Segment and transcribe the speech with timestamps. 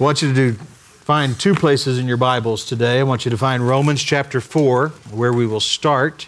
[0.00, 3.00] I want you to do, find two places in your Bibles today.
[3.00, 6.26] I want you to find Romans chapter 4, where we will start,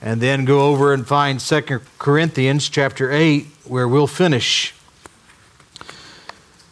[0.00, 4.72] and then go over and find 2 Corinthians chapter 8, where we'll finish.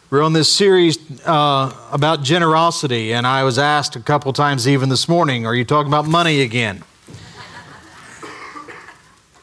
[0.09, 0.97] We're on this series
[1.27, 5.65] uh, about generosity, and I was asked a couple times even this morning, Are you
[5.65, 6.81] talking about money again?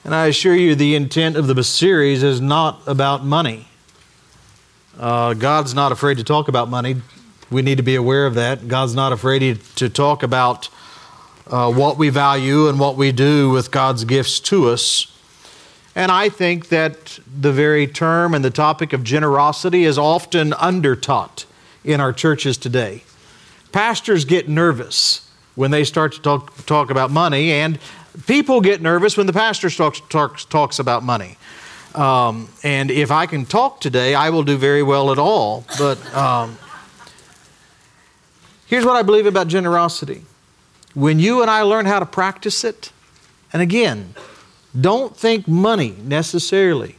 [0.04, 3.68] And I assure you, the intent of the series is not about money.
[4.98, 6.96] Uh, God's not afraid to talk about money.
[7.50, 8.68] We need to be aware of that.
[8.68, 10.68] God's not afraid to talk about
[11.46, 15.06] uh, what we value and what we do with God's gifts to us.
[15.94, 21.44] And I think that the very term and the topic of generosity is often undertaught
[21.84, 23.02] in our churches today.
[23.72, 27.78] Pastors get nervous when they start to talk, talk about money, and
[28.26, 31.36] people get nervous when the pastor talks, talks, talks about money.
[31.94, 35.64] Um, and if I can talk today, I will do very well at all.
[35.78, 36.58] But um,
[38.66, 40.22] here's what I believe about generosity
[40.94, 42.92] when you and I learn how to practice it,
[43.52, 44.14] and again,
[44.78, 46.96] don't think money necessarily.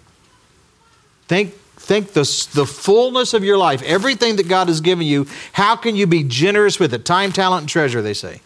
[1.28, 2.22] Think, think the,
[2.54, 6.24] the fullness of your life, everything that God has given you, how can you be
[6.24, 7.06] generous with it?
[7.06, 8.42] Time, talent, and treasure, they say.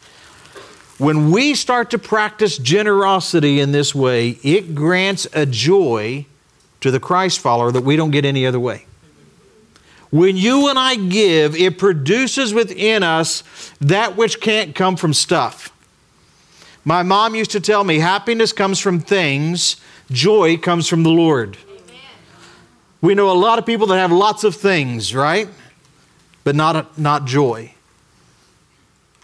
[0.97, 6.25] When we start to practice generosity in this way, it grants a joy
[6.81, 8.86] to the Christ follower that we don't get any other way.
[10.09, 13.44] When you and I give, it produces within us
[13.81, 15.73] that which can't come from stuff.
[16.86, 19.75] My mom used to tell me happiness comes from things,
[20.09, 21.58] joy comes from the Lord.
[21.67, 22.02] Amen.
[23.02, 25.50] We know a lot of people that have lots of things, right?
[26.45, 27.73] But not, not joy.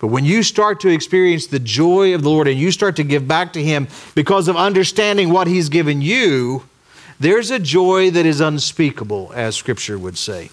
[0.01, 3.05] But when you start to experience the joy of the Lord and you start to
[3.05, 6.65] give back to Him because of understanding what He's given you,
[7.23, 10.49] there's a joy that is unspeakable, as Scripture would say.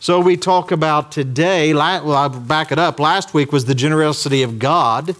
[0.00, 2.98] So we talk about today, well, I'll back it up.
[2.98, 5.14] Last week was the generosity of God.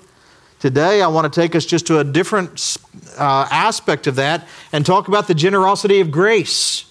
[0.59, 2.78] Today, I want to take us just to a different
[3.16, 6.84] uh, aspect of that and talk about the generosity of grace.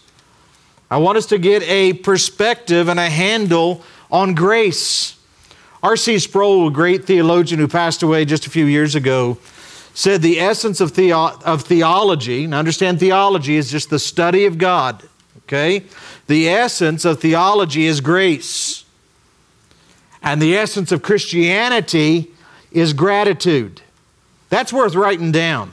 [0.89, 5.17] I want us to get a perspective and a handle on grace.
[5.83, 6.19] R.C.
[6.19, 9.37] Sproul, a great theologian who passed away just a few years ago,
[9.95, 14.57] said the essence of, theo- of theology, now understand theology is just the study of
[14.57, 15.01] God,
[15.45, 15.83] okay?
[16.27, 18.83] The essence of theology is grace.
[20.21, 22.31] And the essence of Christianity
[22.71, 23.81] is gratitude.
[24.49, 25.71] That's worth writing down.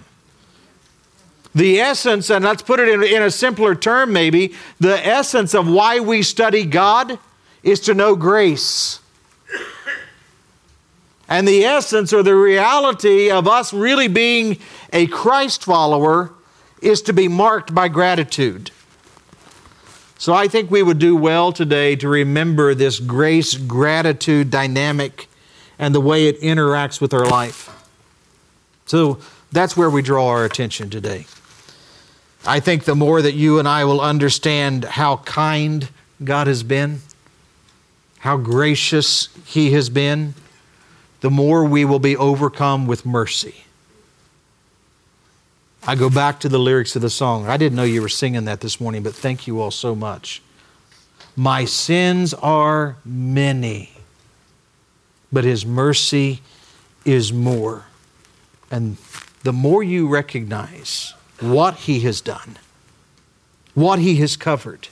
[1.53, 5.69] The essence, and let's put it in, in a simpler term maybe, the essence of
[5.69, 7.19] why we study God
[7.65, 9.01] is to know grace.
[11.33, 14.59] And the essence or the reality of us really being
[14.93, 16.31] a Christ follower
[16.83, 18.71] is to be marked by gratitude.
[20.19, 25.27] So I think we would do well today to remember this grace gratitude dynamic
[25.79, 27.71] and the way it interacts with our life.
[28.85, 29.19] So
[29.51, 31.25] that's where we draw our attention today.
[32.45, 35.89] I think the more that you and I will understand how kind
[36.23, 37.01] God has been,
[38.19, 40.35] how gracious He has been,
[41.23, 43.65] the more we will be overcome with mercy.
[45.85, 47.49] I go back to the lyrics of the song.
[47.49, 50.43] I didn't know you were singing that this morning, but thank you all so much.
[51.37, 53.91] My sins are many,
[55.33, 56.43] but His mercy
[57.05, 57.85] is more.
[58.71, 58.97] And
[59.45, 62.59] the more you recognize what He has done,
[63.75, 64.89] what He has covered,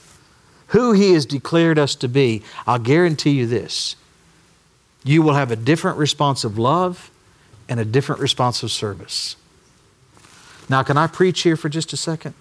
[0.69, 3.97] who He has declared us to be, I'll guarantee you this
[5.05, 7.11] you will have a different response of love
[7.69, 9.37] and a different response of service.
[10.69, 12.35] Now, can I preach here for just a second?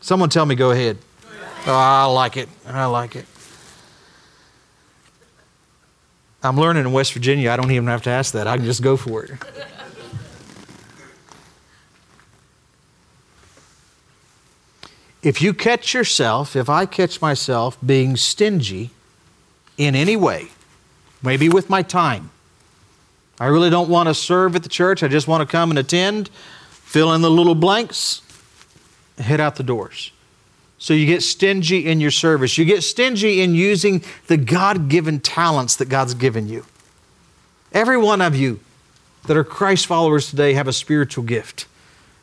[0.00, 0.98] Someone tell me, go ahead.
[1.66, 2.48] Oh, I like it.
[2.66, 3.26] I like it.
[6.42, 8.46] I'm learning in West Virginia, I don't even have to ask that.
[8.46, 9.32] I can just go for it.
[15.20, 18.90] If you catch yourself, if I catch myself being stingy
[19.76, 20.48] in any way,
[21.22, 22.30] maybe with my time.
[23.40, 25.02] I really don't want to serve at the church.
[25.02, 26.28] I just want to come and attend,
[26.70, 28.22] fill in the little blanks,
[29.18, 30.12] head out the doors.
[30.78, 32.56] So you get stingy in your service.
[32.56, 36.64] You get stingy in using the God given talents that God's given you.
[37.72, 38.60] Every one of you
[39.26, 41.66] that are Christ followers today have a spiritual gift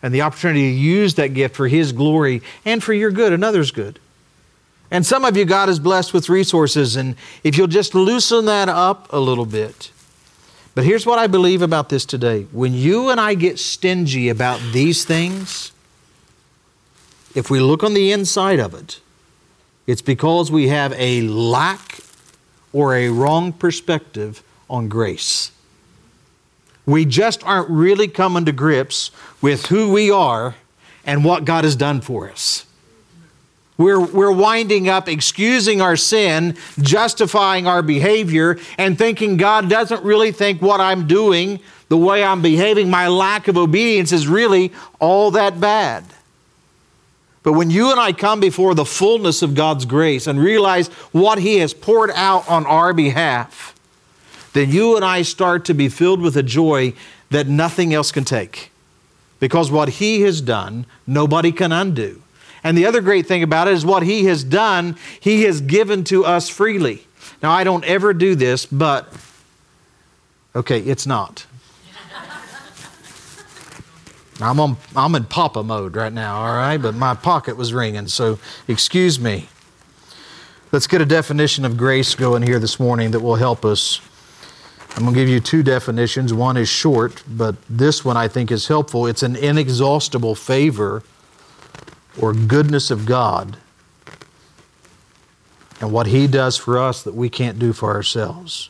[0.02, 3.44] and the opportunity to use that gift for His glory and for your good and
[3.44, 4.00] others' good.
[4.92, 8.70] And some of you, God is blessed with resources, and if you'll just loosen that
[8.70, 9.92] up a little bit.
[10.76, 12.44] But here's what I believe about this today.
[12.52, 15.72] When you and I get stingy about these things,
[17.34, 19.00] if we look on the inside of it,
[19.88, 22.00] it's because we have a lack
[22.74, 25.52] or a wrong perspective on grace.
[26.86, 29.12] We just aren't really coming to grips
[29.42, 30.56] with who we are
[31.06, 32.65] and what God has done for us.
[33.78, 40.32] We're, we're winding up excusing our sin, justifying our behavior, and thinking God doesn't really
[40.32, 45.32] think what I'm doing, the way I'm behaving, my lack of obedience is really all
[45.32, 46.06] that bad.
[47.44, 51.38] But when you and I come before the fullness of God's grace and realize what
[51.38, 53.76] He has poured out on our behalf,
[54.54, 56.94] then you and I start to be filled with a joy
[57.30, 58.72] that nothing else can take.
[59.40, 62.24] Because what He has done, nobody can undo.
[62.66, 66.04] And the other great thing about it is what He has done, He has given
[66.06, 67.06] to us freely.
[67.44, 69.08] Now, I don't ever do this, but
[70.56, 71.46] okay, it's not.
[74.42, 76.78] I'm, on, I'm in Papa mode right now, all right?
[76.78, 79.48] But my pocket was ringing, so excuse me.
[80.72, 84.02] Let's get a definition of grace going here this morning that will help us.
[84.96, 86.34] I'm going to give you two definitions.
[86.34, 89.06] One is short, but this one I think is helpful.
[89.06, 91.04] It's an inexhaustible favor
[92.20, 93.58] or goodness of God
[95.82, 98.70] and what He does for us that we can't do for ourselves.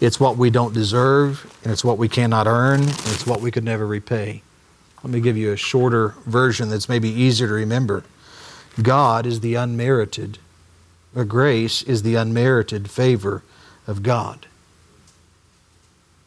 [0.00, 3.50] It's what we don't deserve, and it's what we cannot earn, and it's what we
[3.50, 4.42] could never repay.
[5.02, 8.04] Let me give you a shorter version that's maybe easier to remember.
[8.82, 10.38] God is the unmerited,
[11.14, 13.42] or grace is the unmerited favor
[13.86, 14.46] of God.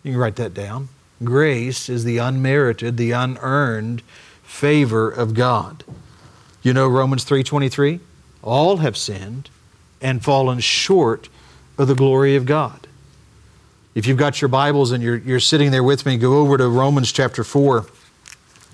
[0.01, 0.89] You can write that down.
[1.23, 4.01] Grace is the unmerited, the unearned
[4.41, 5.83] favor of God.
[6.61, 7.99] You know Romans 3:23?
[8.43, 9.49] All have sinned
[10.01, 11.29] and fallen short
[11.77, 12.87] of the glory of God.
[13.95, 16.67] If you've got your Bibles and you're, you're sitting there with me, go over to
[16.67, 17.85] Romans chapter 4.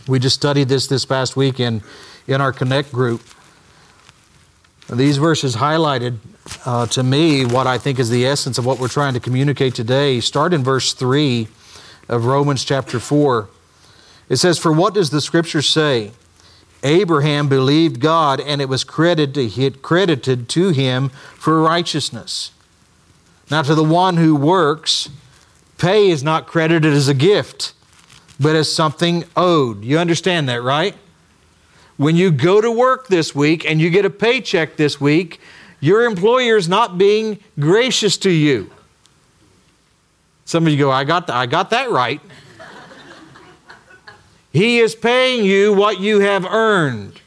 [0.07, 1.81] We just studied this this past week in,
[2.27, 3.21] in our Connect group.
[4.91, 6.17] These verses highlighted
[6.63, 9.73] uh, to me what I think is the essence of what we're trying to communicate
[9.73, 10.19] today.
[10.19, 11.47] Start in verse 3
[12.07, 13.49] of Romans chapter 4.
[14.29, 16.11] It says, For what does the scripture say?
[16.85, 22.51] Abraham believed God, and it was credited, to him for righteousness.
[23.49, 25.09] Now, to the one who works,
[25.79, 27.73] pay is not credited as a gift,
[28.39, 29.83] but as something owed.
[29.83, 30.95] You understand that, right?
[31.97, 35.39] When you go to work this week and you get a paycheck this week,
[35.79, 38.69] your employer is not being gracious to you.
[40.45, 42.21] Some of you go, I got, I got that right.
[44.55, 47.19] He is paying you what you have earned.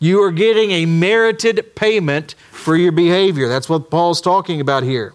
[0.00, 3.46] You are getting a merited payment for your behavior.
[3.46, 5.14] That's what Paul's talking about here.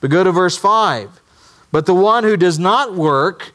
[0.00, 1.20] But go to verse 5.
[1.70, 3.52] But the one who does not work,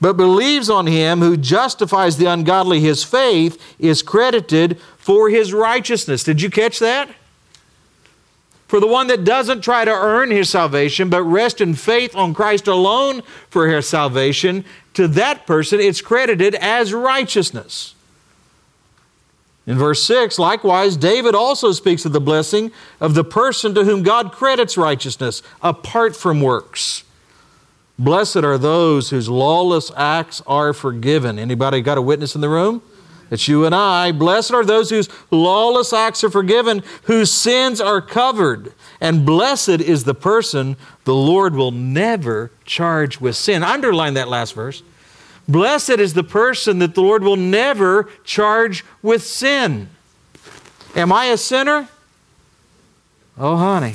[0.00, 6.22] but believes on him who justifies the ungodly, his faith is credited for his righteousness.
[6.22, 7.10] Did you catch that?
[8.68, 12.32] For the one that doesn't try to earn his salvation, but rest in faith on
[12.32, 14.64] Christ alone for his salvation,
[14.96, 17.94] to that person it's credited as righteousness.
[19.66, 24.02] In verse 6, likewise, David also speaks of the blessing of the person to whom
[24.02, 27.04] God credits righteousness apart from works.
[27.98, 31.38] Blessed are those whose lawless acts are forgiven.
[31.38, 32.80] Anybody got a witness in the room?
[33.30, 34.12] It's you and I.
[34.12, 38.72] Blessed are those whose lawless acts are forgiven, whose sins are covered.
[39.00, 40.76] And blessed is the person
[41.06, 43.62] the Lord will never charge with sin.
[43.62, 44.82] Underline that last verse.
[45.46, 49.88] Blessed is the person that the Lord will never charge with sin.
[50.96, 51.88] Am I a sinner?
[53.38, 53.94] Oh, honey,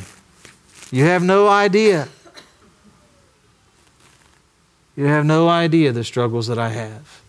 [0.89, 2.07] you have no idea.
[4.95, 7.21] You have no idea the struggles that I have.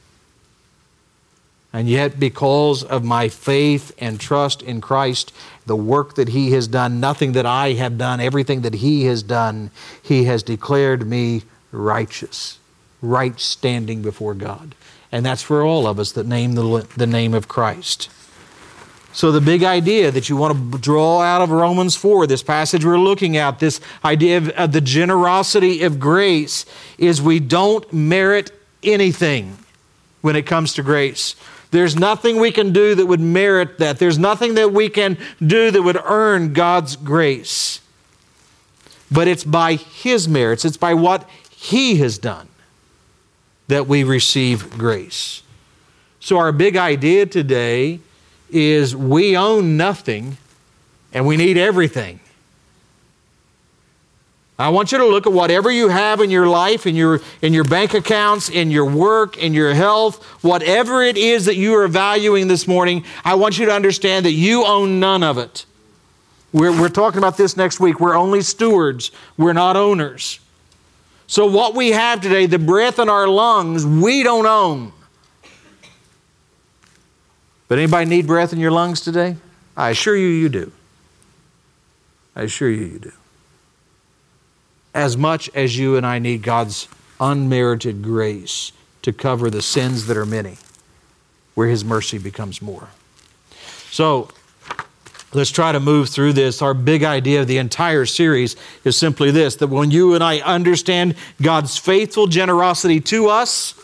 [1.72, 5.32] And yet, because of my faith and trust in Christ,
[5.64, 9.22] the work that He has done, nothing that I have done, everything that He has
[9.22, 9.70] done,
[10.02, 12.58] He has declared me righteous,
[13.00, 14.74] right standing before God.
[15.10, 18.10] And that's for all of us that name the, the name of Christ.
[19.14, 22.82] So, the big idea that you want to draw out of Romans 4, this passage
[22.82, 26.64] we're looking at, this idea of, of the generosity of grace,
[26.96, 28.50] is we don't merit
[28.82, 29.58] anything
[30.22, 31.36] when it comes to grace.
[31.72, 33.98] There's nothing we can do that would merit that.
[33.98, 37.80] There's nothing that we can do that would earn God's grace.
[39.10, 42.48] But it's by His merits, it's by what He has done
[43.68, 45.42] that we receive grace.
[46.20, 48.00] So, our big idea today
[48.50, 50.36] is we own nothing
[51.12, 52.20] and we need everything.
[54.58, 57.52] I want you to look at whatever you have in your life, in your, in
[57.52, 61.88] your bank accounts, in your work, in your health, whatever it is that you are
[61.88, 65.64] valuing this morning, I want you to understand that you own none of it.
[66.52, 67.98] We're, we're talking about this next week.
[67.98, 70.38] We're only stewards, we're not owners.
[71.26, 74.92] So, what we have today, the breath in our lungs, we don't own.
[77.68, 79.36] But anybody need breath in your lungs today?
[79.74, 80.72] I assure you, you do.
[82.36, 83.12] I assure you, you do.
[84.94, 86.88] As much as you and I need God's
[87.20, 88.72] unmerited grace
[89.02, 90.58] to cover the sins that are many,
[91.54, 92.88] where His mercy becomes more.
[93.90, 94.28] So,
[95.32, 96.62] let's try to move through this.
[96.62, 100.40] Our big idea of the entire series is simply this that when you and I
[100.40, 103.74] understand God's faithful generosity to us,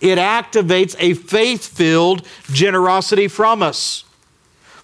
[0.00, 4.04] it activates a faith filled generosity from us.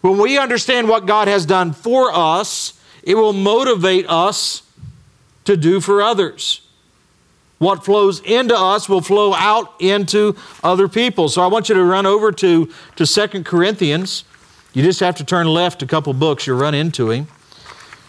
[0.00, 4.62] When we understand what God has done for us, it will motivate us
[5.44, 6.60] to do for others.
[7.58, 11.28] What flows into us will flow out into other people.
[11.28, 14.24] So I want you to run over to, to 2 Corinthians.
[14.72, 17.28] You just have to turn left a couple books, you'll run into him.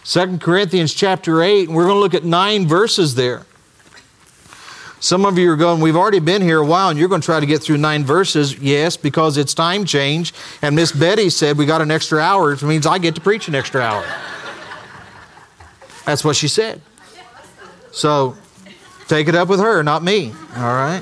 [0.04, 3.46] 2 Corinthians chapter 8, and we're going to look at nine verses there.
[4.98, 7.24] Some of you are going, We've already been here a while, and you're going to
[7.24, 8.58] try to get through nine verses.
[8.58, 10.32] Yes, because it's time change.
[10.62, 13.48] And Miss Betty said, We got an extra hour, which means I get to preach
[13.48, 14.04] an extra hour.
[16.04, 16.80] That's what she said.
[17.96, 18.36] So
[19.08, 20.30] take it up with her, not me.
[20.54, 21.00] All right?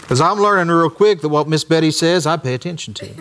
[0.00, 3.14] Because I'm learning real quick that what Miss Betty says, I pay attention to.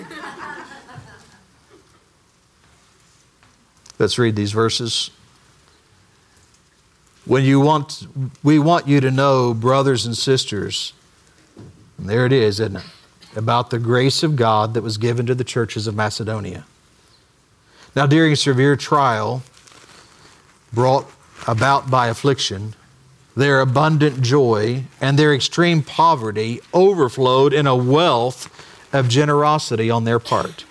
[3.99, 5.11] Let's read these verses
[7.25, 8.07] when you want,
[8.43, 10.93] we want you to know, brothers and sisters,
[11.99, 12.85] and there it is, isn't it?
[13.35, 16.65] About the grace of God that was given to the churches of Macedonia.
[17.95, 19.43] Now, during severe trial
[20.73, 21.07] brought
[21.47, 22.73] about by affliction,
[23.35, 28.49] their abundant joy and their extreme poverty overflowed in a wealth
[28.93, 30.65] of generosity on their part.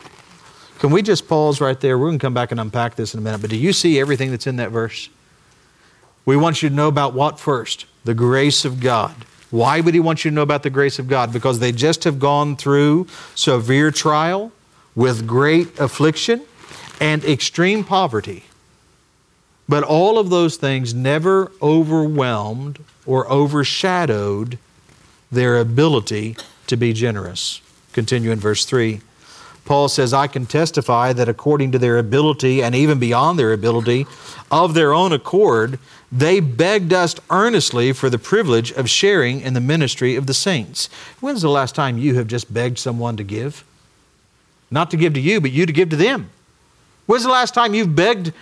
[0.78, 1.98] Can we just pause right there?
[1.98, 3.40] We're going to come back and unpack this in a minute.
[3.40, 5.08] But do you see everything that's in that verse?
[6.26, 7.86] We want you to know about what first?
[8.04, 9.14] The grace of God.
[9.50, 11.32] Why would He want you to know about the grace of God?
[11.32, 14.52] Because they just have gone through severe trial
[14.96, 16.42] with great affliction
[17.00, 18.44] and extreme poverty.
[19.68, 24.58] But all of those things never overwhelmed or overshadowed
[25.30, 27.60] their ability to be generous.
[27.92, 29.00] Continue in verse 3.
[29.64, 34.06] Paul says, I can testify that according to their ability and even beyond their ability,
[34.50, 35.78] of their own accord,
[36.12, 40.88] they begged us earnestly for the privilege of sharing in the ministry of the saints.
[41.20, 43.64] When's the last time you have just begged someone to give?
[44.70, 46.30] Not to give to you, but you to give to them.
[47.06, 48.32] When's the last time you've begged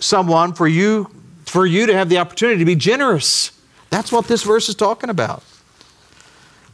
[0.00, 1.10] someone for you
[1.46, 3.52] for you to have the opportunity to be generous?
[3.90, 5.42] That's what this verse is talking about.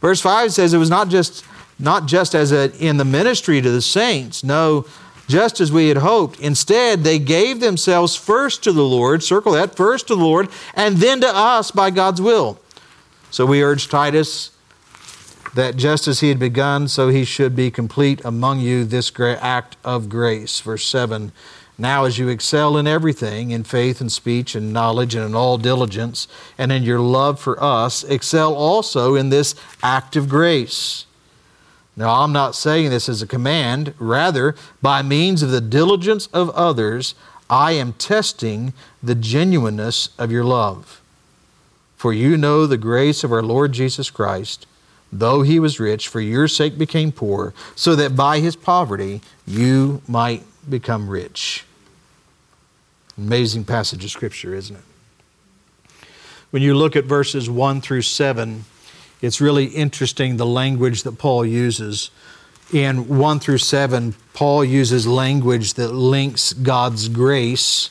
[0.01, 1.43] Verse 5 says it was not just
[1.79, 4.43] not just as a, in the ministry to the saints.
[4.43, 4.85] No,
[5.27, 6.39] just as we had hoped.
[6.39, 10.97] Instead, they gave themselves first to the Lord, circle that, first to the Lord, and
[10.97, 12.59] then to us by God's will.
[13.29, 14.51] So we urge Titus
[15.53, 19.37] that just as he had begun, so he should be complete among you this great
[19.41, 20.59] act of grace.
[20.59, 21.31] Verse 7
[21.79, 25.59] Now, as you excel in everything, in faith and speech and knowledge and in all
[25.59, 29.53] diligence, and in your love for us, excel also in this
[29.83, 31.05] act of grace.
[31.95, 33.93] Now, I'm not saying this as a command.
[33.99, 37.13] Rather, by means of the diligence of others,
[37.49, 41.01] I am testing the genuineness of your love.
[41.95, 44.65] For you know the grace of our Lord Jesus Christ,
[45.11, 50.01] though he was rich, for your sake became poor, so that by his poverty you
[50.07, 51.65] might become rich.
[53.17, 54.83] Amazing passage of Scripture, isn't it?
[56.51, 58.65] When you look at verses 1 through 7,
[59.21, 62.11] it's really interesting the language that Paul uses.
[62.71, 67.89] In 1 through 7, Paul uses language that links God's grace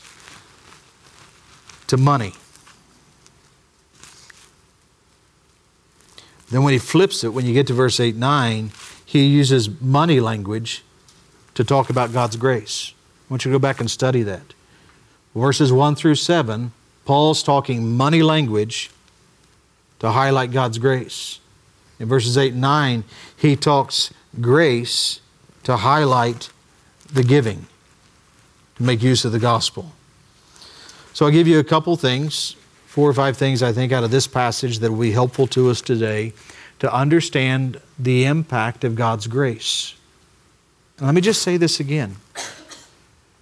[1.88, 2.32] to money.
[6.50, 8.70] Then, when he flips it, when you get to verse 8 9,
[9.04, 10.84] he uses money language
[11.54, 12.92] to talk about God's grace.
[13.28, 14.54] I want you to go back and study that.
[15.36, 16.72] Verses 1 through 7,
[17.04, 18.90] Paul's talking money language
[19.98, 21.40] to highlight God's grace.
[22.00, 23.04] In verses 8 and 9,
[23.36, 25.20] he talks grace
[25.64, 26.48] to highlight
[27.12, 27.66] the giving,
[28.76, 29.92] to make use of the gospel.
[31.12, 34.10] So I'll give you a couple things, four or five things I think out of
[34.10, 36.32] this passage that will be helpful to us today
[36.78, 39.96] to understand the impact of God's grace.
[40.96, 42.16] And let me just say this again.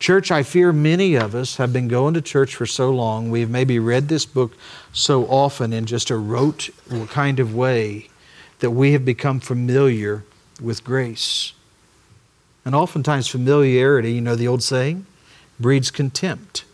[0.05, 3.49] Church, I fear many of us have been going to church for so long, we've
[3.49, 4.55] maybe read this book
[4.93, 6.69] so often in just a rote
[7.09, 8.11] kind of way
[8.59, 10.23] that we have become familiar
[10.61, 11.55] with grace.
[12.67, 15.07] And oftentimes, familiarity, you know the old saying,
[15.59, 16.67] breeds contempt,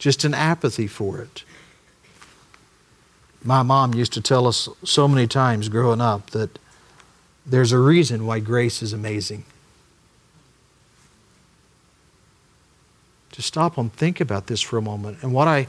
[0.00, 1.44] just an apathy for it.
[3.44, 6.58] My mom used to tell us so many times growing up that
[7.46, 9.44] there's a reason why grace is amazing.
[13.32, 15.18] Just stop and think about this for a moment.
[15.22, 15.66] And what I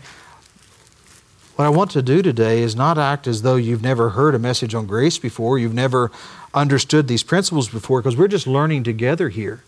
[1.56, 4.40] what I want to do today is not act as though you've never heard a
[4.40, 6.12] message on grace before, you've never
[6.52, 9.64] understood these principles before, because we're just learning together here.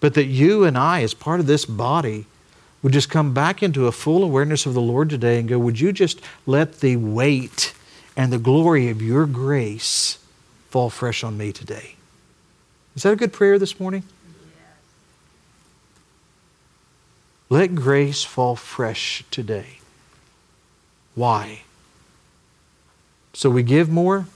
[0.00, 2.26] But that you and I, as part of this body,
[2.82, 5.80] would just come back into a full awareness of the Lord today and go, Would
[5.80, 7.72] you just let the weight
[8.14, 10.18] and the glory of your grace
[10.68, 11.96] fall fresh on me today?
[12.94, 14.02] Is that a good prayer this morning?
[17.50, 19.78] Let grace fall fresh today.
[21.14, 21.62] Why?
[23.32, 24.26] So we give more?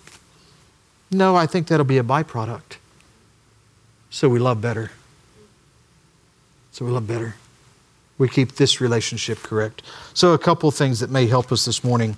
[1.11, 2.76] No, I think that'll be a byproduct.
[4.11, 4.92] So we love better.
[6.73, 7.37] So we love better.
[8.19, 9.83] We keep this relationship correct.
[10.14, 12.16] So, a couple things that may help us this morning.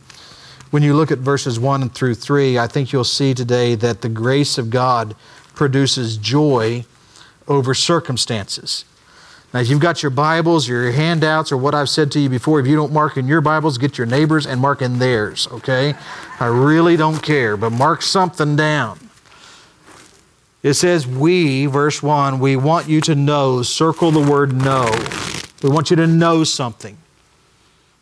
[0.71, 4.09] When you look at verses 1 through 3, I think you'll see today that the
[4.09, 5.17] grace of God
[5.55, 6.85] produces joy
[7.47, 8.85] over circumstances.
[9.55, 12.59] Now, if you've got your Bibles, your handouts, or what I've said to you before,
[12.59, 15.95] if you don't mark in your Bibles, get your neighbors and mark in theirs, okay?
[16.41, 18.99] I really don't care, but mark something down.
[20.65, 24.91] It says, We, verse 1, we want you to know, circle the word know.
[25.63, 26.99] We want you to know something.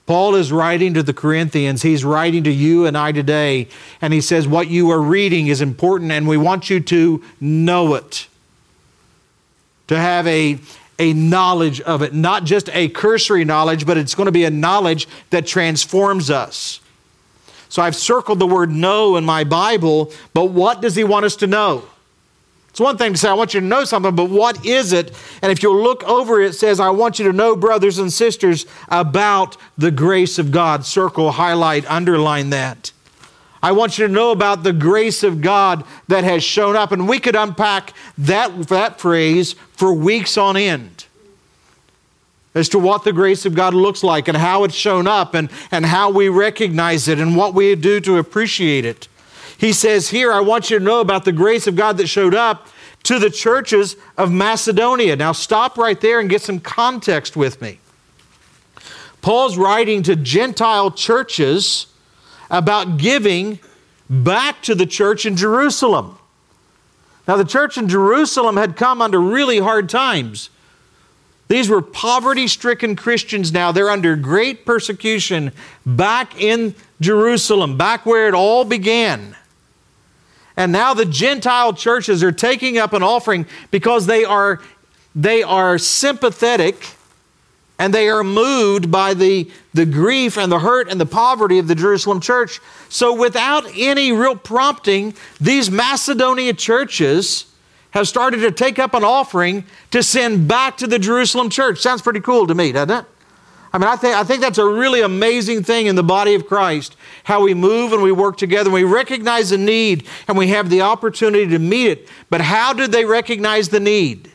[0.06, 1.82] Paul is writing to the Corinthians.
[1.82, 3.68] He's writing to you and I today,
[4.00, 7.94] and he says, What you are reading is important, and we want you to know
[7.94, 8.26] it.
[9.88, 10.58] To have a,
[11.02, 14.50] a knowledge of it, not just a cursory knowledge, but it's going to be a
[14.50, 16.80] knowledge that transforms us.
[17.68, 21.34] So I've circled the word know in my Bible, but what does he want us
[21.36, 21.84] to know?
[22.68, 25.12] It's one thing to say, I want you to know something, but what is it?
[25.42, 28.12] And if you'll look over it, it says, I want you to know, brothers and
[28.12, 30.84] sisters, about the grace of God.
[30.84, 32.92] Circle, highlight, underline that.
[33.62, 36.92] I want you to know about the grace of God that has shown up.
[36.92, 41.06] And we could unpack that, that phrase for weeks on end
[42.54, 45.50] as to what the grace of God looks like and how it's shown up and,
[45.72, 49.08] and how we recognize it and what we do to appreciate it.
[49.58, 52.32] He says here, I want you to know about the grace of God that showed
[52.32, 52.68] up
[53.02, 55.16] to the churches of Macedonia.
[55.16, 57.80] Now, stop right there and get some context with me.
[59.20, 61.88] Paul's writing to Gentile churches
[62.52, 63.58] about giving
[64.08, 66.20] back to the church in Jerusalem.
[67.26, 70.50] Now, the church in Jerusalem had come under really hard times.
[71.48, 73.72] These were poverty stricken Christians now.
[73.72, 75.52] They're under great persecution
[75.84, 79.36] back in Jerusalem, back where it all began.
[80.56, 84.60] And now the Gentile churches are taking up an offering because they are,
[85.14, 86.96] they are sympathetic
[87.82, 91.66] and they are moved by the, the grief and the hurt and the poverty of
[91.66, 92.60] the Jerusalem church.
[92.88, 97.46] So, without any real prompting, these Macedonia churches
[97.90, 101.80] have started to take up an offering to send back to the Jerusalem church.
[101.80, 103.04] Sounds pretty cool to me, doesn't it?
[103.72, 106.46] I mean, I think, I think that's a really amazing thing in the body of
[106.46, 108.70] Christ how we move and we work together.
[108.70, 112.08] We recognize the need and we have the opportunity to meet it.
[112.30, 114.31] But how did they recognize the need?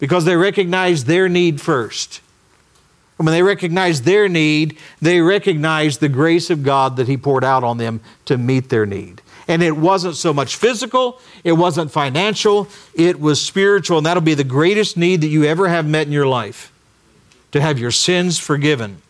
[0.00, 2.20] Because they recognized their need first.
[3.18, 7.44] And when they recognized their need, they recognized the grace of God that He poured
[7.44, 9.20] out on them to meet their need.
[9.46, 13.98] And it wasn't so much physical, it wasn't financial, it was spiritual.
[13.98, 16.72] And that'll be the greatest need that you ever have met in your life
[17.52, 19.02] to have your sins forgiven.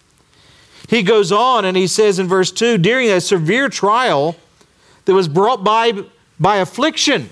[0.89, 4.35] He goes on and he says in verse 2 during a severe trial
[5.05, 6.05] that was brought by,
[6.41, 7.31] by affliction.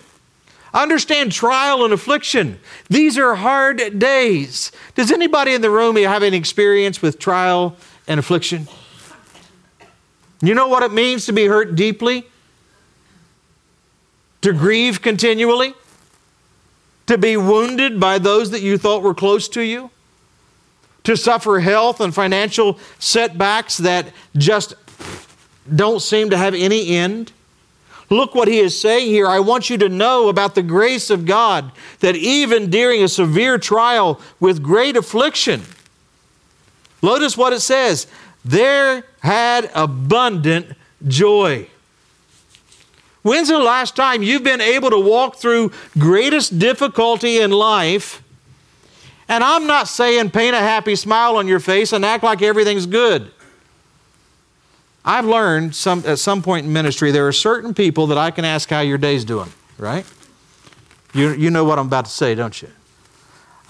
[0.75, 2.61] Understand trial and affliction.
[2.89, 4.71] These are hard days.
[4.95, 7.77] Does anybody in the room have any experience with trial
[8.07, 8.69] and affliction?
[10.43, 12.27] You know what it means to be hurt deeply?
[14.43, 15.75] To grieve continually?
[17.07, 19.91] To be wounded by those that you thought were close to you?
[21.09, 24.75] to suffer health and financial setbacks that just
[25.75, 27.33] don't seem to have any end.
[28.11, 29.27] Look what he is saying here.
[29.27, 33.59] I want you to know about the grace of God that even during a severe
[33.59, 35.63] trial with great affliction,
[37.03, 38.07] notice what it says
[38.45, 40.75] there had abundant
[41.07, 41.69] joy.
[43.23, 48.23] When's the last time you've been able to walk through greatest difficulty in life
[49.29, 52.87] and I'm not saying paint a happy smile on your face and act like everything's
[52.87, 53.31] good.
[55.09, 58.45] I've learned some, at some point in ministry there are certain people that I can
[58.45, 60.05] ask how your day's doing, right?
[61.15, 62.69] You, you know what I'm about to say, don't you?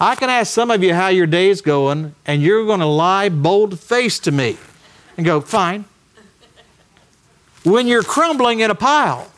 [0.01, 3.29] I can ask some of you how your day's going, and you're going to lie
[3.29, 4.57] bold faced to me
[5.15, 5.85] and go, fine.
[7.63, 9.31] When you're crumbling in a pile,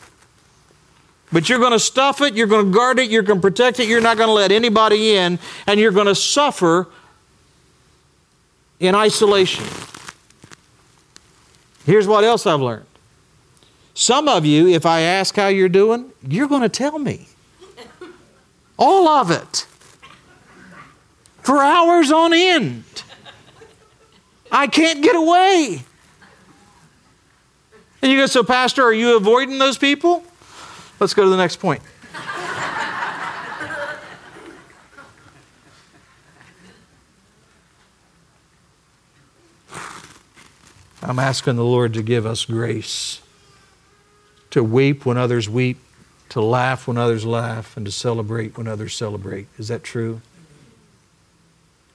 [1.30, 3.78] but you're going to stuff it, you're going to guard it, you're going to protect
[3.78, 5.38] it, you're not going to let anybody in,
[5.68, 6.88] and you're going to suffer
[8.80, 9.64] in isolation.
[11.84, 12.86] Here's what else I've learned.
[13.94, 17.28] Some of you, if I ask how you're doing, you're going to tell me.
[18.78, 19.66] All of it.
[21.42, 22.84] For hours on end.
[24.50, 25.82] I can't get away.
[28.00, 30.24] And you go, so, Pastor, are you avoiding those people?
[31.00, 31.82] Let's go to the next point.
[41.02, 43.20] I'm asking the Lord to give us grace
[44.52, 45.78] to weep when others weep,
[46.28, 49.46] to laugh when others laugh, and to celebrate when others celebrate.
[49.58, 50.20] Is that true?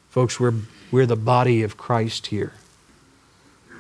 [0.10, 0.56] Folks, we're,
[0.92, 2.54] we're the body of Christ here.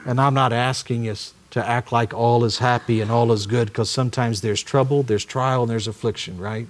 [0.05, 3.69] And I'm not asking us to act like all is happy and all is good
[3.69, 6.67] because sometimes there's trouble, there's trial, and there's affliction, right?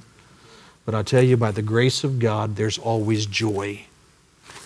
[0.85, 3.85] But I tell you, by the grace of God, there's always joy.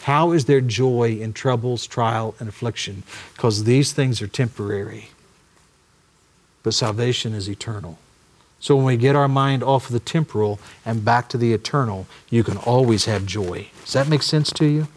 [0.04, 3.04] How is there joy in troubles, trial, and affliction?
[3.34, 5.10] Because these things are temporary
[6.64, 7.98] but salvation is eternal.
[8.60, 12.06] So when we get our mind off of the temporal and back to the eternal,
[12.30, 13.68] you can always have joy.
[13.84, 14.88] Does that make sense to you?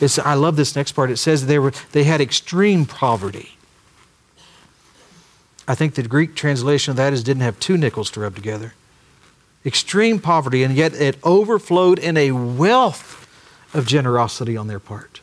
[0.00, 1.10] It's, I love this next part.
[1.10, 3.56] It says they, were, they had extreme poverty.
[5.66, 8.74] I think the Greek translation of that is didn't have two nickels to rub together.
[9.66, 13.23] Extreme poverty, and yet it overflowed in a wealth
[13.74, 15.20] of generosity on their part.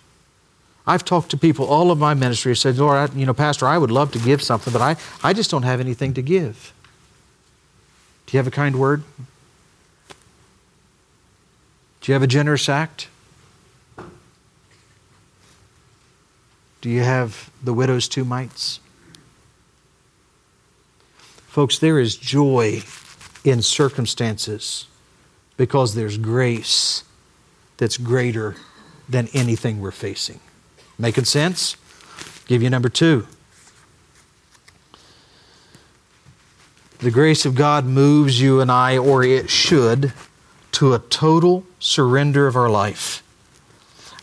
[0.85, 3.67] I've talked to people all of my ministry who said, Lord, I, you know, Pastor,
[3.67, 6.73] I would love to give something, but I, I just don't have anything to give.
[8.25, 9.03] Do you have a kind word?
[12.01, 13.07] Do you have a generous act?
[16.81, 18.79] Do you have the widow's two mites?
[21.47, 22.81] Folks, there is joy
[23.43, 24.87] in circumstances
[25.57, 27.03] because there's grace
[27.81, 28.55] that's greater
[29.09, 30.39] than anything we're facing.
[30.99, 31.75] Making sense?
[32.45, 33.25] Give you number two.
[36.99, 40.13] The grace of God moves you and I, or it should,
[40.73, 43.23] to a total surrender of our life.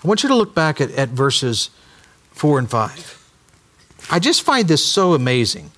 [0.05, 1.71] I want you to look back at, at verses
[2.31, 3.31] 4 and 5.
[4.09, 5.73] I just find this so amazing.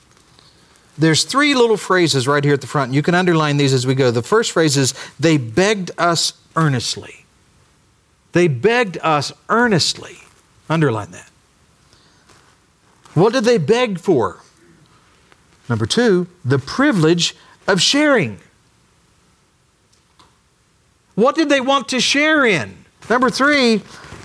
[0.99, 2.93] There's three little phrases right here at the front.
[2.93, 4.11] You can underline these as we go.
[4.11, 7.20] The first phrase is, they begged us earnestly.
[8.33, 10.19] They begged us earnestly.
[10.69, 11.31] Underline that.
[13.15, 14.41] What did they beg for?
[15.69, 17.35] Number two, the privilege
[17.67, 18.41] of sharing.
[21.15, 22.85] What did they want to share in?
[23.09, 23.83] Number three,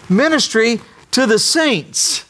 [0.09, 2.24] ministry to the saints.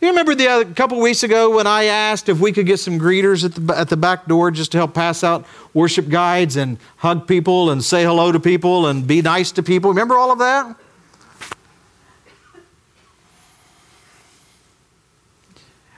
[0.00, 3.00] You remember the other, couple weeks ago when I asked if we could get some
[3.00, 6.78] greeters at the, at the back door just to help pass out worship guides and
[6.98, 9.90] hug people and say hello to people and be nice to people?
[9.90, 10.76] Remember all of that?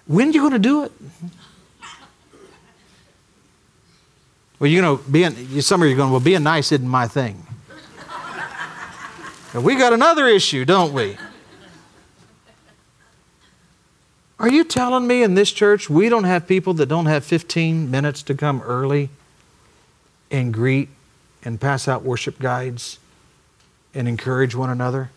[0.06, 0.92] When are you going to do it?
[4.58, 7.46] Well, you know, being some of you are going, well, being nice isn't my thing.
[9.54, 11.18] we got another issue, don't we?
[14.40, 17.90] Are you telling me in this church we don't have people that don't have 15
[17.90, 19.10] minutes to come early
[20.30, 20.88] and greet
[21.44, 22.98] and pass out worship guides
[23.92, 25.10] and encourage one another?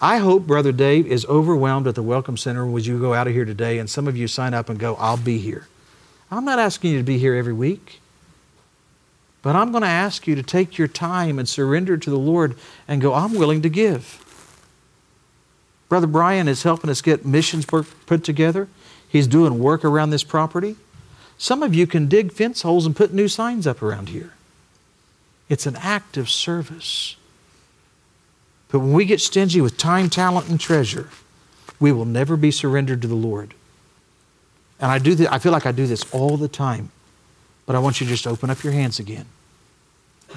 [0.00, 3.32] I hope Brother Dave is overwhelmed at the Welcome Center as you go out of
[3.32, 5.68] here today, and some of you sign up and go, I'll be here.
[6.32, 8.00] I'm not asking you to be here every week,
[9.40, 12.56] but I'm going to ask you to take your time and surrender to the Lord
[12.88, 14.18] and go, I'm willing to give.
[15.92, 18.66] Brother Brian is helping us get missions work put together.
[19.06, 20.76] He's doing work around this property.
[21.36, 24.32] Some of you can dig fence holes and put new signs up around here.
[25.50, 27.16] It's an act of service.
[28.70, 31.10] But when we get stingy with time, talent, and treasure,
[31.78, 33.52] we will never be surrendered to the Lord.
[34.80, 36.90] And I do this, I feel like I do this all the time.
[37.66, 39.26] But I want you to just open up your hands again.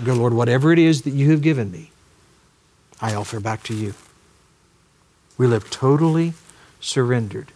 [0.04, 1.92] Go, Lord, whatever it is that you have given me,
[3.00, 3.94] I offer back to you.
[5.38, 6.34] We live totally
[6.80, 7.52] surrendered.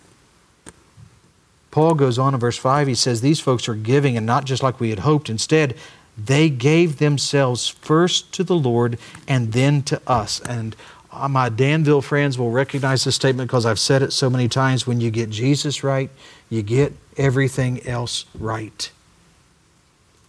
[1.72, 4.64] Paul goes on in verse 5, he says, These folks are giving, and not just
[4.64, 5.30] like we had hoped.
[5.30, 5.76] Instead,
[6.18, 10.40] they gave themselves first to the Lord and then to us.
[10.42, 10.76] And
[11.12, 14.86] uh, my Danville friends will recognize this statement because I've said it so many times.
[14.86, 16.10] When you get Jesus right,
[16.50, 18.92] you get everything else right.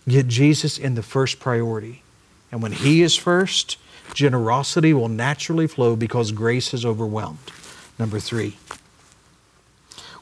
[0.06, 2.02] Get Jesus in the first priority.
[2.52, 3.76] And when He is first,
[4.14, 7.38] generosity will naturally flow because grace has overwhelmed.
[7.98, 8.56] Number three,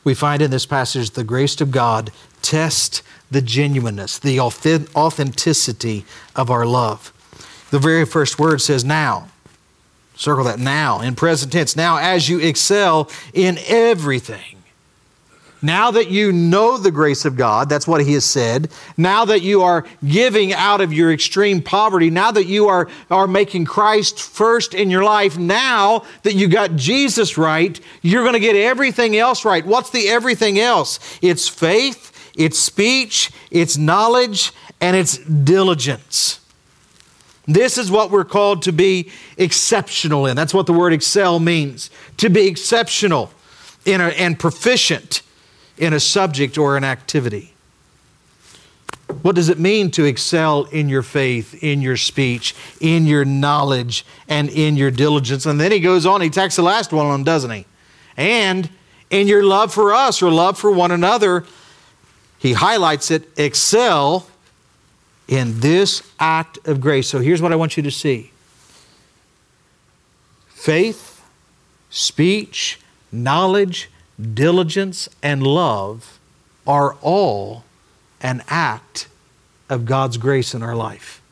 [0.05, 2.11] we find in this passage the grace of God
[2.42, 7.12] test the genuineness, the authenticity of our love.
[7.70, 9.29] The very first word says now.
[10.14, 11.77] Circle that now in present tense.
[11.77, 14.58] Now, as you excel in everything.
[15.61, 18.71] Now that you know the grace of God, that's what he has said.
[18.97, 23.27] Now that you are giving out of your extreme poverty, now that you are, are
[23.27, 28.40] making Christ first in your life, now that you got Jesus right, you're going to
[28.40, 29.66] get everything else right.
[29.66, 31.01] What's the everything else?
[31.23, 36.38] It's faith, it's speech, it's knowledge, and it's diligence.
[37.49, 40.37] This is what we're called to be exceptional in.
[40.37, 43.33] That's what the word excel means to be exceptional
[43.85, 45.23] in a, and proficient
[45.79, 47.55] in a subject or an activity.
[49.23, 54.05] What does it mean to excel in your faith, in your speech, in your knowledge,
[54.29, 55.47] and in your diligence?
[55.47, 57.64] And then he goes on, he tacks the last one on, doesn't he?
[58.17, 58.69] And
[59.11, 61.47] in your love for us or love for one another,
[62.38, 64.29] he highlights it excel
[65.27, 67.09] in this act of grace.
[67.09, 68.31] So here's what I want you to see
[70.49, 71.23] faith,
[71.88, 76.18] speech, knowledge, diligence, and love
[76.66, 77.64] are all
[78.20, 79.09] an act
[79.70, 81.22] of God's grace in our life.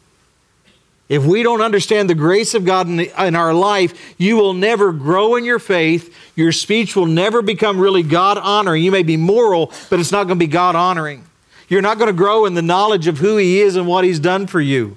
[1.09, 4.55] If we don't understand the grace of God in, the, in, our life, you will
[4.55, 6.13] never grow in your faith.
[6.35, 8.83] Your speech will never become really God honoring.
[8.83, 11.25] You may be moral, but it's not going to be God honoring.
[11.69, 14.19] You're not going to grow in the knowledge of who He is and what He's
[14.19, 14.97] done for you.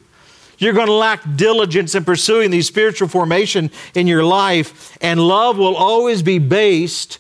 [0.58, 5.58] You're going to lack diligence in pursuing the spiritual formation in your life, and love
[5.58, 7.20] will always be based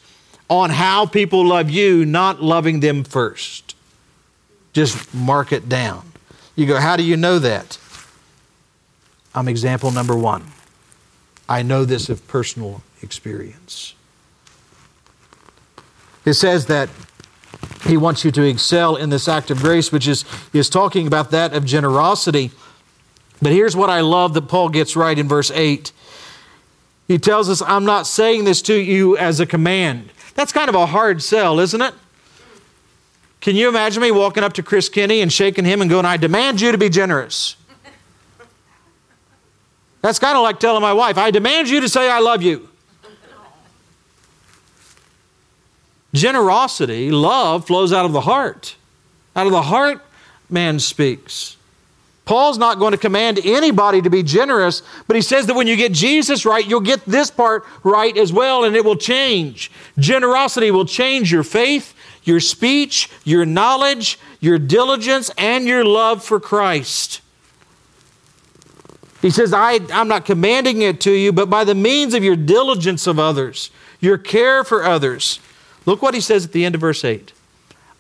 [0.50, 3.76] on how people love you, not loving them first.
[4.74, 6.12] Just mark it down.
[6.56, 7.78] You go, How do you know that?
[9.34, 10.44] I'm example number one.
[11.48, 13.94] I know this of personal experience.
[16.26, 16.90] It says that
[17.86, 21.32] he wants you to excel in this act of grace, which is, is talking about
[21.32, 22.52] that of generosity.
[23.42, 25.92] But here's what I love that Paul gets right in verse 8.
[27.08, 30.12] He tells us, I'm not saying this to you as a command.
[30.39, 31.93] That's kind of a hard sell, isn't it?
[33.41, 36.15] Can you imagine me walking up to Chris Kinney and shaking him and going, I
[36.15, 37.58] demand you to be generous?
[40.02, 42.69] That's kind of like telling my wife, I demand you to say I love you.
[46.13, 48.78] Generosity, love, flows out of the heart.
[49.36, 50.02] Out of the heart,
[50.49, 51.58] man speaks.
[52.30, 55.76] Paul's not going to command anybody to be generous, but he says that when you
[55.76, 59.72] get Jesus right, you'll get this part right as well, and it will change.
[59.98, 66.39] Generosity will change your faith, your speech, your knowledge, your diligence, and your love for
[66.39, 67.22] Christ.
[69.24, 72.36] He says, I, I'm not commanding it to you, but by the means of your
[72.36, 75.39] diligence of others, your care for others.
[75.88, 77.34] Look what he says at the end of verse 8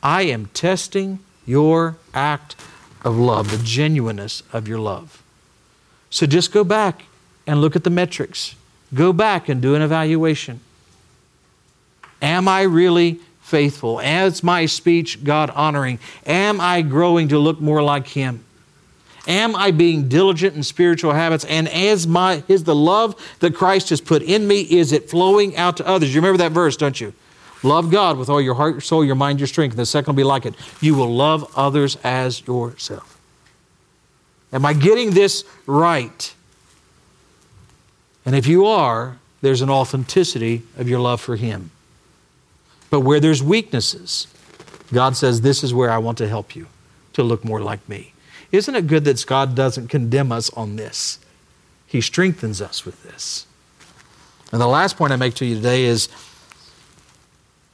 [0.03, 2.55] I am testing your act
[3.03, 5.23] of love, the genuineness of your love.
[6.09, 7.03] So just go back
[7.45, 8.55] and look at the metrics.
[8.93, 10.59] Go back and do an evaluation.
[12.21, 13.99] Am I really faithful?
[13.99, 15.99] Is my speech God honoring?
[16.25, 18.43] Am I growing to look more like Him?
[19.27, 21.45] Am I being diligent in spiritual habits?
[21.45, 25.55] And as my is the love that Christ has put in me, is it flowing
[25.55, 26.13] out to others?
[26.13, 27.13] You remember that verse, don't you?
[27.61, 29.73] Love God with all your heart, your soul, your mind, your strength.
[29.73, 30.55] And the second will be like it.
[30.79, 33.19] You will love others as yourself.
[34.51, 36.33] Am I getting this right?
[38.25, 41.71] And if you are, there's an authenticity of your love for Him.
[42.89, 44.27] But where there's weaknesses,
[44.91, 46.67] God says, This is where I want to help you
[47.13, 48.13] to look more like me.
[48.51, 51.19] Isn't it good that God doesn't condemn us on this?
[51.85, 53.45] He strengthens us with this.
[54.51, 56.09] And the last point I make to you today is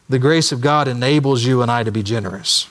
[0.08, 2.68] the grace of God enables you and I to be generous.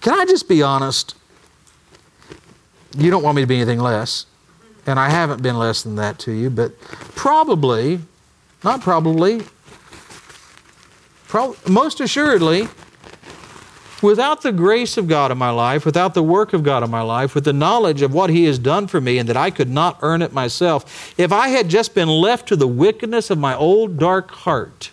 [0.00, 1.14] Can I just be honest?
[2.96, 4.26] You don't want me to be anything less,
[4.86, 8.00] and I haven't been less than that to you, but probably,
[8.62, 9.42] not probably,
[11.26, 12.68] pro- most assuredly,
[14.00, 17.02] without the grace of God in my life, without the work of God in my
[17.02, 19.68] life, with the knowledge of what He has done for me and that I could
[19.68, 23.56] not earn it myself, if I had just been left to the wickedness of my
[23.56, 24.90] old dark heart,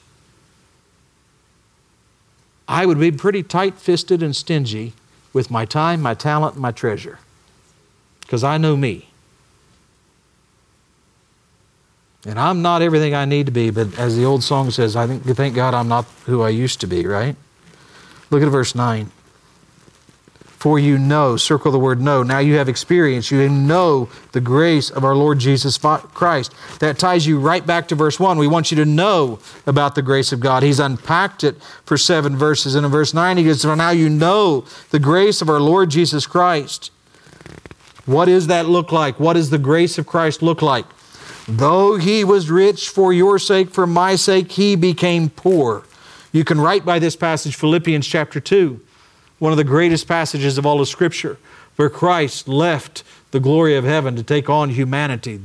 [2.68, 4.94] I would be pretty tight fisted and stingy
[5.34, 7.20] with my time, my talent, my treasure.
[8.22, 9.10] Because I know me.
[12.26, 15.06] And I'm not everything I need to be, but as the old song says, I
[15.06, 17.36] think thank God I'm not who I used to be, right?
[18.32, 19.12] Look at verse 9.
[20.66, 22.24] For you know, circle the word know.
[22.24, 23.30] Now you have experience.
[23.30, 26.56] You know the grace of our Lord Jesus Christ.
[26.80, 28.40] That ties you right back to verse 1.
[28.40, 30.64] We want you to know about the grace of God.
[30.64, 32.74] He's unpacked it for seven verses.
[32.74, 35.92] And in verse 9, he goes, So now you know the grace of our Lord
[35.92, 36.90] Jesus Christ.
[38.08, 39.20] What does that look like?
[39.20, 40.88] What does the grace of Christ look like?
[41.48, 45.84] Though he was rich for your sake, for my sake, he became poor.
[46.32, 48.82] You can write by this passage Philippians chapter 2
[49.46, 51.38] one of the greatest passages of all of Scripture,
[51.76, 55.40] where Christ left the glory of heaven to take on humanity,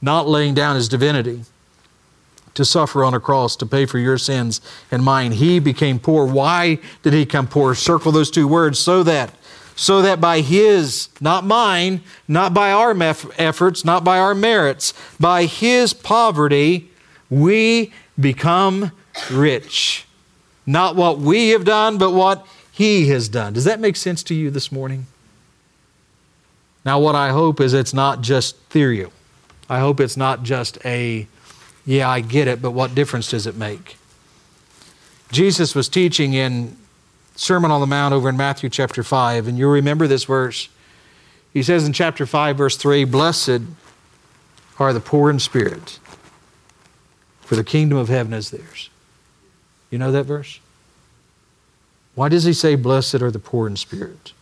[0.00, 1.44] not laying down his divinity,
[2.54, 5.30] to suffer on a cross to pay for your sins and mine.
[5.30, 6.26] He became poor.
[6.26, 7.76] Why did he come poor?
[7.76, 9.32] Circle those two words so that
[9.76, 12.90] so that by his, not mine, not by our
[13.38, 16.90] efforts, not by our merits, by his poverty,
[17.30, 18.90] we become
[19.30, 20.06] rich.
[20.66, 23.52] Not what we have done, but what he has done.
[23.52, 25.06] Does that make sense to you this morning?
[26.84, 29.06] Now, what I hope is it's not just theory.
[29.68, 31.28] I hope it's not just a,
[31.84, 33.98] yeah, I get it, but what difference does it make?
[35.30, 36.76] Jesus was teaching in
[37.36, 40.68] Sermon on the Mount over in Matthew chapter 5, and you'll remember this verse.
[41.52, 43.62] He says in chapter 5, verse 3 Blessed
[44.78, 46.00] are the poor in spirit,
[47.42, 48.88] for the kingdom of heaven is theirs.
[49.90, 50.58] You know that verse?
[52.14, 54.32] Why does he say, Blessed are the poor in spirit?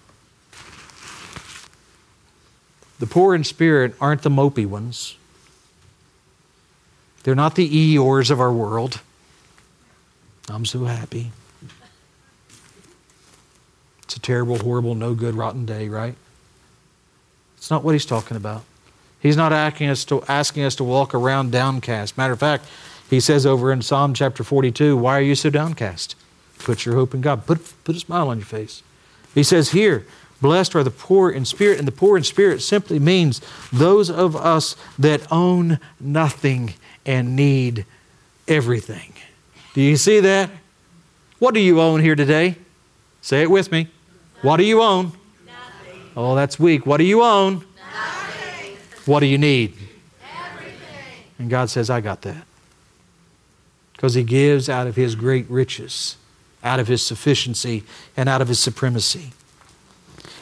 [2.98, 5.16] The poor in spirit aren't the mopey ones.
[7.22, 9.00] They're not the Eeyores of our world.
[10.48, 11.32] I'm so happy.
[14.02, 16.14] It's a terrible, horrible, no good, rotten day, right?
[17.56, 18.64] It's not what he's talking about.
[19.20, 22.16] He's not asking us to, asking us to walk around downcast.
[22.18, 22.66] Matter of fact,
[23.08, 26.16] he says over in Psalm chapter 42, Why are you so downcast?
[26.60, 27.46] Put your hope in God.
[27.46, 28.82] Put, put a smile on your face.
[29.34, 30.06] He says here,
[30.40, 31.78] Blessed are the poor in spirit.
[31.78, 33.40] And the poor in spirit simply means
[33.72, 37.84] those of us that own nothing and need
[38.48, 39.12] everything.
[39.74, 40.50] Do you see that?
[41.38, 42.56] What do you own here today?
[43.20, 43.88] Say it with me.
[44.42, 45.12] What do you own?
[45.46, 46.00] Nothing.
[46.16, 46.86] Oh, that's weak.
[46.86, 47.54] What do you own?
[47.54, 48.76] Nothing.
[49.04, 49.74] What do you need?
[50.22, 51.24] Everything.
[51.38, 52.46] And God says, I got that.
[53.92, 56.16] Because He gives out of His great riches
[56.62, 57.84] out of his sufficiency
[58.16, 59.32] and out of his supremacy.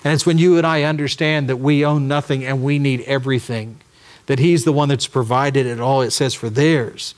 [0.04, 3.80] And it's when you and I understand that we own nothing and we need everything,
[4.26, 6.02] that he's the one that's provided it all.
[6.02, 7.14] It says, for theirs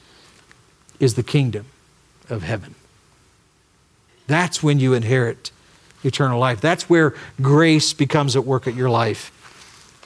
[0.99, 1.67] is the kingdom
[2.29, 2.75] of heaven.
[4.27, 5.51] That's when you inherit
[6.05, 6.61] eternal life.
[6.61, 9.33] That's where grace becomes at work at your life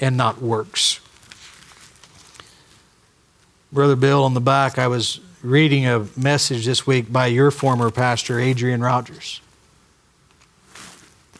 [0.01, 1.01] and not works.
[3.73, 7.91] Brother Bill, on the back, I was reading a message this week by your former
[7.91, 9.43] pastor, Adrian Rogers,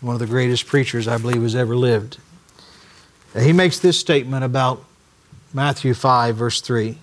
[0.03, 2.19] one of the greatest preachers I believe has ever lived.
[3.35, 4.85] He makes this statement about
[5.55, 6.99] Matthew 5, verse 3.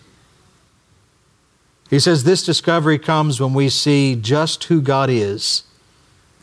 [1.90, 5.64] He says, This discovery comes when we see just who God is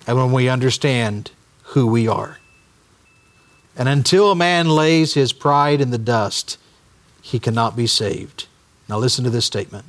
[0.08, 1.30] and when we understand
[1.66, 2.38] who we are.
[3.76, 6.58] And until a man lays his pride in the dust,
[7.22, 8.48] he cannot be saved.
[8.88, 9.84] Now, listen to this statement.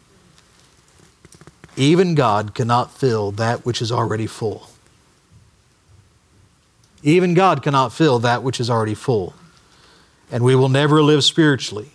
[1.79, 4.67] Even God cannot fill that which is already full.
[7.01, 9.33] Even God cannot fill that which is already full.
[10.29, 11.91] And we will never live spiritually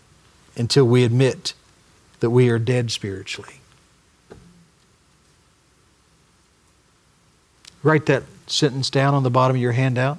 [0.57, 1.53] until we admit
[2.21, 3.57] that we are dead spiritually.
[7.83, 10.17] Write that sentence down on the bottom of your handout.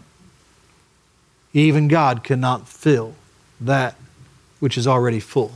[1.54, 3.16] Even God cannot fill
[3.60, 3.96] that
[4.60, 5.54] which is already full.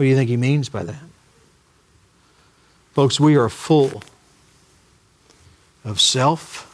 [0.00, 1.02] What do you think he means by that?
[2.94, 4.02] Folks, we are full
[5.84, 6.66] of self.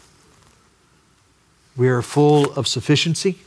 [1.77, 3.39] We are full of sufficiency.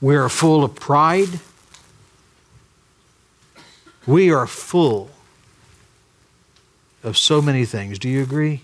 [0.00, 1.38] We are full of pride.
[4.08, 5.10] We are full
[7.04, 7.96] of so many things.
[7.96, 8.62] Do you agree?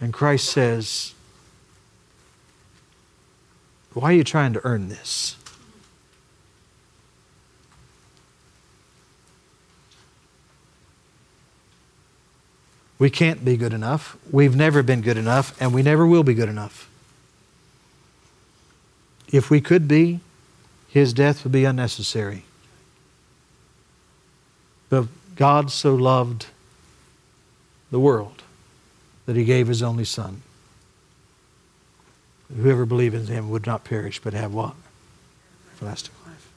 [0.00, 1.12] And Christ says,
[3.92, 5.36] Why are you trying to earn this?
[12.98, 14.16] We can't be good enough.
[14.30, 16.88] We've never been good enough, and we never will be good enough.
[19.30, 20.20] If we could be,
[20.88, 22.44] his death would be unnecessary.
[24.88, 26.46] But God so loved
[27.90, 28.42] the world
[29.26, 30.42] that he gave his only Son.
[32.54, 34.74] Whoever believes in him would not perish, but have what?
[35.76, 36.50] Everlasting life.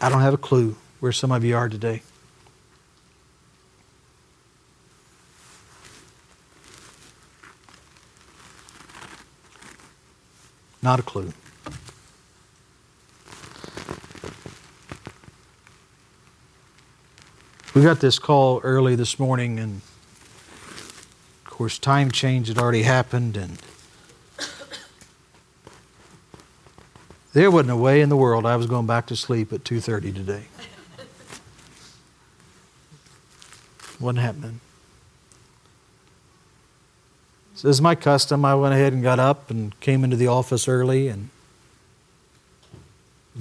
[0.00, 2.02] I don't have a clue where some of you are today.
[10.82, 11.32] Not a clue.
[17.74, 19.82] We got this call early this morning, and
[21.44, 23.62] of course, time change had already happened, and
[27.32, 30.12] there wasn't a way in the world I was going back to sleep at 2:30
[30.12, 30.44] today.
[34.00, 34.60] wasn't happening.
[37.60, 40.66] So as my custom, I went ahead and got up and came into the office
[40.66, 41.28] early and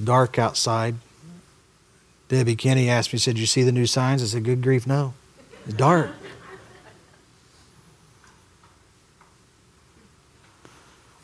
[0.04, 0.96] dark outside.
[2.28, 4.22] Debbie Kenny asked me, said, You see the new signs?
[4.22, 5.14] I said, Good grief, no.
[5.64, 6.12] It's dark.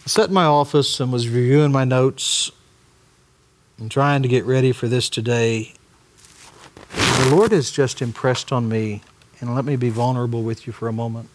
[0.05, 2.49] I sat in my office and was reviewing my notes
[3.77, 5.73] and trying to get ready for this today.
[6.93, 9.01] The Lord has just impressed on me,
[9.41, 11.27] and let me be vulnerable with you for a moment.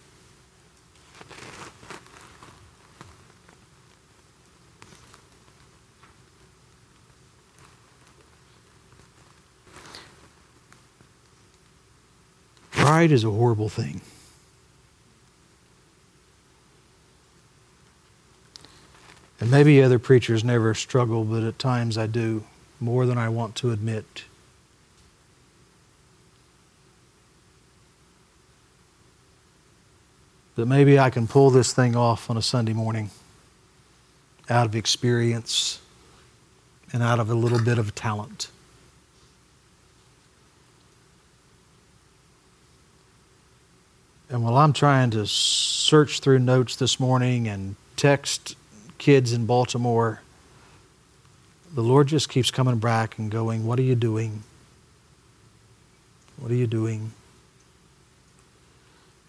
[13.01, 14.03] Pride is a horrible thing.
[19.40, 22.44] And maybe other preachers never struggle, but at times I do,
[22.78, 24.24] more than I want to admit.
[30.57, 33.09] That maybe I can pull this thing off on a Sunday morning
[34.51, 35.80] out of experience
[36.92, 38.51] and out of a little bit of talent.
[44.30, 48.54] And while I'm trying to search through notes this morning and text
[48.98, 50.20] kids in Baltimore,
[51.74, 54.44] the Lord just keeps coming back and going, What are you doing?
[56.36, 57.10] What are you doing?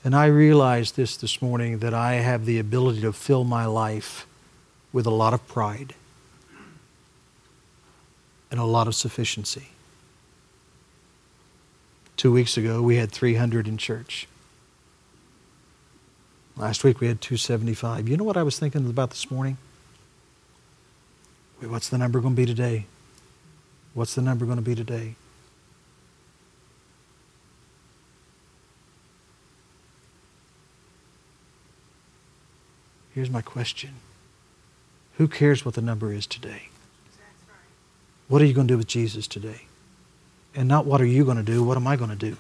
[0.04, 4.28] And I realized this this morning that I have the ability to fill my life
[4.94, 5.96] with a lot of pride
[8.52, 9.70] and a lot of sufficiency.
[12.18, 14.28] Two weeks ago, we had 300 in church.
[16.58, 18.08] Last week we had 275.
[18.10, 19.58] You know what I was thinking about this morning?
[21.62, 22.86] Wait, what's the number going to be today?
[23.94, 25.16] What's the number going to be today?
[33.14, 33.96] Here's my question
[35.18, 36.70] Who cares what the number is today?
[38.28, 39.66] What are you going to do with Jesus today?
[40.56, 42.38] And not what are you going to do, what am I going to do?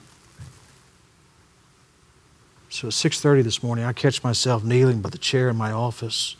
[2.81, 6.35] So at 6:30 this morning, I catch myself kneeling by the chair in my office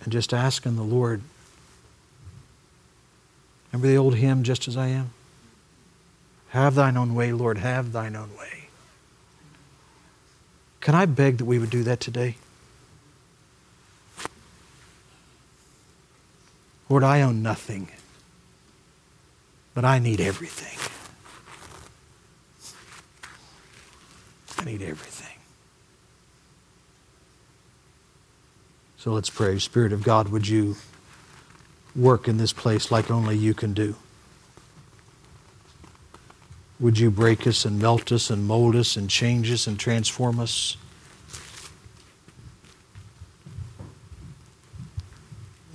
[0.00, 1.22] and just asking the Lord.
[3.72, 5.10] Remember the old hymn, Just as I am?
[6.50, 8.68] Have thine own way, Lord, have thine own way.
[10.80, 12.36] Can I beg that we would do that today?
[16.88, 17.90] Lord, I own nothing,
[19.74, 20.87] but I need everything.
[24.58, 25.36] I need everything.
[28.96, 29.58] So let's pray.
[29.58, 30.76] Spirit of God, would you
[31.94, 33.94] work in this place like only you can do?
[36.80, 40.38] Would you break us and melt us and mold us and change us and transform
[40.38, 40.76] us?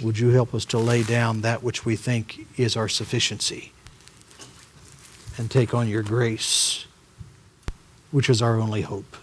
[0.01, 3.71] Would you help us to lay down that which we think is our sufficiency
[5.37, 6.85] and take on your grace?
[8.13, 9.17] Which is our only hope.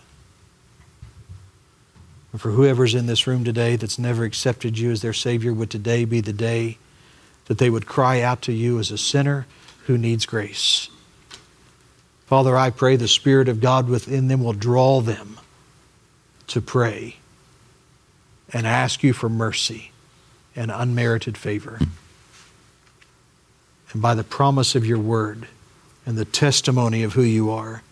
[2.32, 5.70] And for whoever's in this room today that's never accepted you as their Savior, would
[5.70, 6.76] today be the day
[7.47, 9.47] that they would cry out to you as a sinner
[9.86, 10.88] who needs grace.
[12.26, 15.38] Father, I pray the Spirit of God within them will draw them
[16.49, 17.16] to pray
[18.53, 19.93] and ask you for mercy
[20.57, 21.78] and unmerited favor.
[23.93, 25.47] And by the promise of your word
[26.05, 27.82] and the testimony of who you are,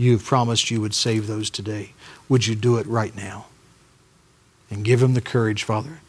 [0.00, 1.92] You've promised you would save those today.
[2.30, 3.48] Would you do it right now?
[4.70, 6.00] And give them the courage, Father,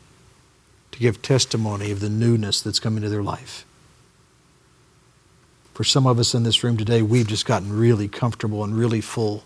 [0.94, 3.66] to give testimony of the newness that's come into their life.
[5.74, 9.02] For some of us in this room today, we've just gotten really comfortable and really
[9.02, 9.44] full.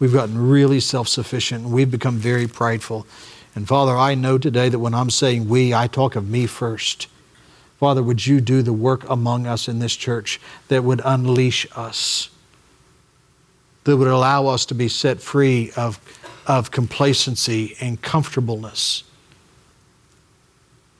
[0.00, 3.06] We've gotten really self sufficient and we've become very prideful.
[3.54, 7.06] And Father, I know today that when I'm saying we, I talk of me first.
[7.78, 12.30] Father, would you do the work among us in this church that would unleash us?
[13.88, 16.00] That would allow us to be set free of,
[16.46, 19.02] of complacency and comfortableness.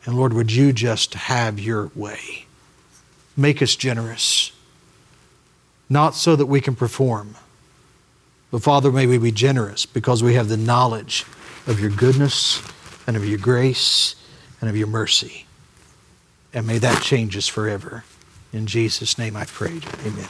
[0.05, 2.47] And Lord, would you just have your way?
[3.39, 4.51] make us generous,
[5.89, 7.36] not so that we can perform.
[8.51, 11.24] But Father, may we be generous because we have the knowledge
[11.66, 12.61] of your goodness
[13.07, 14.16] and of your grace
[14.61, 15.47] and of your mercy.
[16.53, 18.05] And may that change us forever.
[18.53, 19.80] In Jesus' name I pray.
[20.05, 20.28] Amen.